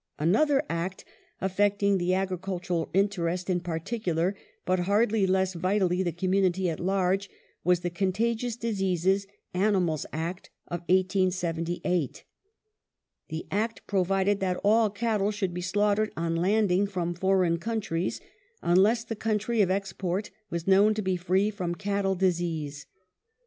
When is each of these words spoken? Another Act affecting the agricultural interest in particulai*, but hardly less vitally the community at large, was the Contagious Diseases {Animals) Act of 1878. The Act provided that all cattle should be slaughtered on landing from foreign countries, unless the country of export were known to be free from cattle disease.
Another 0.17 0.63
Act 0.67 1.05
affecting 1.41 1.99
the 1.99 2.15
agricultural 2.15 2.89
interest 2.91 3.51
in 3.51 3.59
particulai*, 3.59 4.33
but 4.65 4.79
hardly 4.89 5.27
less 5.27 5.53
vitally 5.53 6.01
the 6.01 6.11
community 6.11 6.71
at 6.71 6.79
large, 6.79 7.29
was 7.63 7.81
the 7.81 7.91
Contagious 7.91 8.55
Diseases 8.55 9.27
{Animals) 9.53 10.07
Act 10.11 10.49
of 10.69 10.79
1878. 10.89 12.23
The 13.29 13.45
Act 13.51 13.85
provided 13.85 14.39
that 14.39 14.59
all 14.63 14.89
cattle 14.89 15.29
should 15.29 15.53
be 15.53 15.61
slaughtered 15.61 16.11
on 16.17 16.35
landing 16.35 16.87
from 16.87 17.13
foreign 17.13 17.59
countries, 17.59 18.19
unless 18.63 19.03
the 19.03 19.15
country 19.15 19.61
of 19.61 19.69
export 19.69 20.31
were 20.49 20.57
known 20.65 20.95
to 20.95 21.03
be 21.03 21.15
free 21.15 21.51
from 21.51 21.75
cattle 21.75 22.15
disease. 22.15 22.87